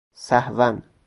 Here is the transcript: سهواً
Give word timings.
سهواً 0.15 0.81